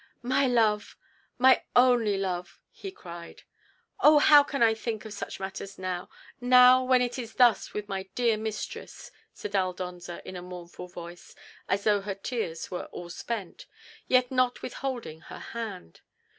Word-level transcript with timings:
"My 0.23 0.47
love!—my 0.47 1.63
only 1.75 2.17
love!" 2.17 2.59
he 2.71 2.89
cried. 2.89 3.43
"Oh! 3.99 4.17
how 4.17 4.41
can 4.43 4.63
I 4.63 4.73
think 4.73 5.05
of 5.05 5.13
such 5.13 5.39
matters 5.39 5.77
now—now, 5.77 6.83
when 6.83 7.03
it 7.03 7.19
is 7.19 7.35
thus 7.35 7.75
with 7.75 7.87
my 7.87 8.07
dear 8.15 8.35
mistress," 8.35 9.11
said 9.31 9.55
Aldonza, 9.55 10.27
in 10.27 10.35
a 10.35 10.41
mournful 10.41 10.87
voice, 10.87 11.35
as 11.69 11.83
though 11.83 12.01
her 12.01 12.15
tears 12.15 12.71
were 12.71 12.85
all 12.85 13.09
spent—yet 13.11 14.31
not 14.31 14.63
withholding 14.63 15.21
her 15.21 15.37
hand. 15.37 16.01